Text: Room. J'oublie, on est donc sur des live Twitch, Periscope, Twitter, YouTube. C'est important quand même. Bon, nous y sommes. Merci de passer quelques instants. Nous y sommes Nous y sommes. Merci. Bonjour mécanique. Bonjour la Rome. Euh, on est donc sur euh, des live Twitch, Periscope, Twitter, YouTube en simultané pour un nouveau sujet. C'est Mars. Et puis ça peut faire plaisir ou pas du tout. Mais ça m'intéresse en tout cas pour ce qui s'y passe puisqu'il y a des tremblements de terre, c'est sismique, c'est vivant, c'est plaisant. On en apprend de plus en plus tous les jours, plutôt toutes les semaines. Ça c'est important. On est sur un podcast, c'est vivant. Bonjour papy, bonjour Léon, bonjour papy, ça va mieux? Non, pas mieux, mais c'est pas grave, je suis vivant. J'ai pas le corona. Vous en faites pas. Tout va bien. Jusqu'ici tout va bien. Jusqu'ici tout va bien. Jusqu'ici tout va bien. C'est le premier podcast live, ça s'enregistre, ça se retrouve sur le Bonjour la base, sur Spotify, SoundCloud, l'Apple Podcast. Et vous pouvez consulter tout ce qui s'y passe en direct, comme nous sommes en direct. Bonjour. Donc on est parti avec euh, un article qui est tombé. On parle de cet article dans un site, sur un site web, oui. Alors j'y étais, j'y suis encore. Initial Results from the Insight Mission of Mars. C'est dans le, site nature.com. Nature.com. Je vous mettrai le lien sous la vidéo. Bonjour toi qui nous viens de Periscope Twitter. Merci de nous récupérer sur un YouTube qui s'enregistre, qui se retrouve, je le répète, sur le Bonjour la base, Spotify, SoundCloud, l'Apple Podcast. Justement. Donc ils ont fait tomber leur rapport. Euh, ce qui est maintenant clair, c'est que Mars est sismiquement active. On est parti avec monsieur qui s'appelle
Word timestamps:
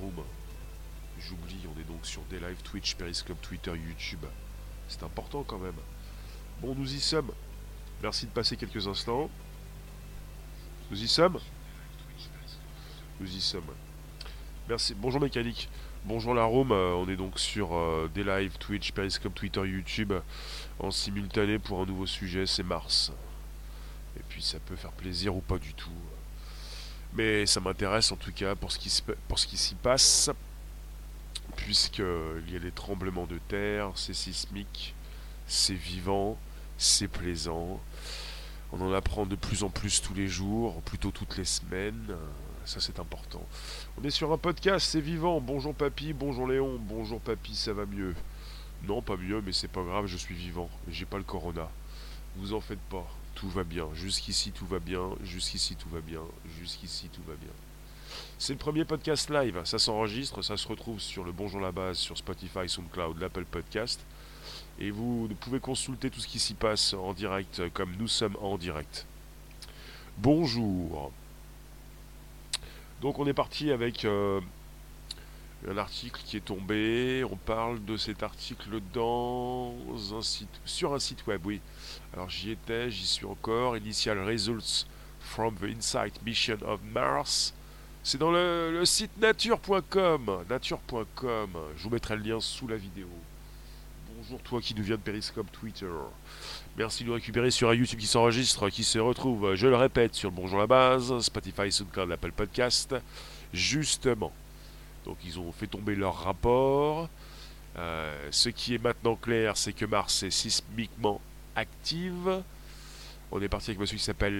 Room. 0.00 0.24
J'oublie, 1.18 1.60
on 1.66 1.80
est 1.80 1.84
donc 1.84 2.04
sur 2.04 2.22
des 2.22 2.40
live 2.40 2.62
Twitch, 2.62 2.94
Periscope, 2.94 3.40
Twitter, 3.42 3.72
YouTube. 3.72 4.24
C'est 4.88 5.02
important 5.02 5.42
quand 5.42 5.58
même. 5.58 5.74
Bon, 6.60 6.74
nous 6.74 6.92
y 6.92 7.00
sommes. 7.00 7.30
Merci 8.02 8.26
de 8.26 8.30
passer 8.30 8.56
quelques 8.56 8.86
instants. 8.86 9.30
Nous 10.90 11.02
y 11.02 11.08
sommes 11.08 11.38
Nous 13.20 13.36
y 13.36 13.40
sommes. 13.40 13.70
Merci. 14.68 14.94
Bonjour 14.94 15.20
mécanique. 15.20 15.68
Bonjour 16.04 16.34
la 16.34 16.44
Rome. 16.44 16.72
Euh, 16.72 16.94
on 16.94 17.08
est 17.08 17.16
donc 17.16 17.38
sur 17.38 17.74
euh, 17.74 18.10
des 18.12 18.24
live 18.24 18.56
Twitch, 18.58 18.92
Periscope, 18.92 19.34
Twitter, 19.34 19.60
YouTube 19.60 20.12
en 20.78 20.90
simultané 20.90 21.58
pour 21.58 21.80
un 21.80 21.86
nouveau 21.86 22.06
sujet. 22.06 22.46
C'est 22.46 22.64
Mars. 22.64 23.12
Et 24.16 24.22
puis 24.28 24.42
ça 24.42 24.58
peut 24.60 24.76
faire 24.76 24.92
plaisir 24.92 25.36
ou 25.36 25.40
pas 25.40 25.58
du 25.58 25.74
tout. 25.74 25.90
Mais 27.14 27.44
ça 27.46 27.60
m'intéresse 27.60 28.10
en 28.10 28.16
tout 28.16 28.32
cas 28.32 28.54
pour 28.54 28.72
ce 28.72 28.78
qui 28.78 29.56
s'y 29.56 29.74
passe 29.74 30.30
puisqu'il 31.56 32.50
y 32.52 32.56
a 32.56 32.60
des 32.60 32.70
tremblements 32.70 33.26
de 33.26 33.38
terre, 33.48 33.92
c'est 33.94 34.14
sismique, 34.14 34.94
c'est 35.46 35.74
vivant, 35.74 36.38
c'est 36.78 37.08
plaisant. 37.08 37.80
On 38.72 38.80
en 38.80 38.92
apprend 38.92 39.26
de 39.26 39.36
plus 39.36 39.62
en 39.62 39.68
plus 39.68 40.00
tous 40.00 40.14
les 40.14 40.28
jours, 40.28 40.80
plutôt 40.82 41.10
toutes 41.10 41.36
les 41.36 41.44
semaines. 41.44 42.16
Ça 42.64 42.80
c'est 42.80 42.98
important. 43.00 43.44
On 44.00 44.04
est 44.04 44.10
sur 44.10 44.32
un 44.32 44.38
podcast, 44.38 44.86
c'est 44.88 45.00
vivant. 45.00 45.40
Bonjour 45.40 45.74
papy, 45.74 46.12
bonjour 46.12 46.46
Léon, 46.46 46.78
bonjour 46.80 47.20
papy, 47.20 47.54
ça 47.54 47.72
va 47.72 47.86
mieux? 47.86 48.14
Non, 48.84 49.02
pas 49.02 49.16
mieux, 49.16 49.40
mais 49.40 49.52
c'est 49.52 49.68
pas 49.68 49.82
grave, 49.82 50.06
je 50.06 50.16
suis 50.16 50.34
vivant. 50.34 50.70
J'ai 50.88 51.04
pas 51.04 51.18
le 51.18 51.24
corona. 51.24 51.68
Vous 52.36 52.54
en 52.54 52.60
faites 52.60 52.80
pas. 52.90 53.06
Tout 53.34 53.48
va 53.48 53.64
bien. 53.64 53.88
Jusqu'ici 53.94 54.52
tout 54.52 54.66
va 54.66 54.78
bien. 54.78 55.10
Jusqu'ici 55.22 55.76
tout 55.76 55.88
va 55.88 56.00
bien. 56.00 56.22
Jusqu'ici 56.58 57.08
tout 57.08 57.22
va 57.26 57.34
bien. 57.34 57.52
C'est 58.38 58.52
le 58.52 58.58
premier 58.58 58.84
podcast 58.84 59.30
live, 59.30 59.60
ça 59.64 59.78
s'enregistre, 59.78 60.42
ça 60.42 60.56
se 60.56 60.66
retrouve 60.66 61.00
sur 61.00 61.24
le 61.24 61.32
Bonjour 61.32 61.60
la 61.60 61.72
base, 61.72 61.98
sur 61.98 62.18
Spotify, 62.18 62.68
SoundCloud, 62.68 63.18
l'Apple 63.18 63.44
Podcast. 63.44 64.04
Et 64.78 64.90
vous 64.90 65.28
pouvez 65.40 65.60
consulter 65.60 66.10
tout 66.10 66.20
ce 66.20 66.26
qui 66.26 66.38
s'y 66.38 66.54
passe 66.54 66.94
en 66.94 67.12
direct, 67.12 67.62
comme 67.72 67.94
nous 67.98 68.08
sommes 68.08 68.36
en 68.40 68.58
direct. 68.58 69.06
Bonjour. 70.18 71.12
Donc 73.00 73.18
on 73.18 73.26
est 73.26 73.34
parti 73.34 73.70
avec 73.70 74.04
euh, 74.04 74.40
un 75.68 75.76
article 75.78 76.20
qui 76.24 76.36
est 76.36 76.44
tombé. 76.44 77.24
On 77.30 77.36
parle 77.36 77.84
de 77.84 77.96
cet 77.96 78.22
article 78.22 78.80
dans 78.92 79.74
un 80.12 80.22
site, 80.22 80.60
sur 80.64 80.94
un 80.94 80.98
site 80.98 81.26
web, 81.26 81.40
oui. 81.44 81.60
Alors 82.12 82.28
j'y 82.28 82.50
étais, 82.50 82.90
j'y 82.90 83.06
suis 83.06 83.26
encore. 83.26 83.76
Initial 83.76 84.18
Results 84.18 84.86
from 85.20 85.54
the 85.56 85.64
Insight 85.64 86.20
Mission 86.24 86.58
of 86.66 86.80
Mars. 86.92 87.54
C'est 88.02 88.18
dans 88.18 88.32
le, 88.32 88.82
site 88.84 89.16
nature.com. 89.18 90.44
Nature.com. 90.50 91.50
Je 91.76 91.82
vous 91.82 91.90
mettrai 91.90 92.16
le 92.16 92.22
lien 92.22 92.40
sous 92.40 92.66
la 92.66 92.76
vidéo. 92.76 93.06
Bonjour 94.16 94.40
toi 94.40 94.60
qui 94.60 94.74
nous 94.74 94.82
viens 94.82 94.96
de 94.96 95.00
Periscope 95.00 95.50
Twitter. 95.52 95.86
Merci 96.76 97.04
de 97.04 97.08
nous 97.08 97.14
récupérer 97.14 97.50
sur 97.50 97.70
un 97.70 97.74
YouTube 97.74 97.98
qui 97.98 98.06
s'enregistre, 98.06 98.68
qui 98.70 98.82
se 98.82 98.98
retrouve, 98.98 99.54
je 99.54 99.66
le 99.66 99.76
répète, 99.76 100.14
sur 100.14 100.30
le 100.30 100.36
Bonjour 100.36 100.58
la 100.58 100.66
base, 100.66 101.18
Spotify, 101.20 101.70
SoundCloud, 101.70 102.08
l'Apple 102.08 102.32
Podcast. 102.32 102.94
Justement. 103.52 104.32
Donc 105.04 105.18
ils 105.24 105.38
ont 105.38 105.52
fait 105.52 105.66
tomber 105.66 105.94
leur 105.94 106.16
rapport. 106.24 107.08
Euh, 107.76 108.28
ce 108.30 108.48
qui 108.48 108.74
est 108.74 108.82
maintenant 108.82 109.16
clair, 109.16 109.56
c'est 109.56 109.72
que 109.72 109.84
Mars 109.84 110.22
est 110.22 110.30
sismiquement 110.30 111.20
active. 111.56 112.42
On 113.30 113.40
est 113.40 113.48
parti 113.48 113.70
avec 113.70 113.80
monsieur 113.80 113.96
qui 113.96 114.04
s'appelle 114.04 114.34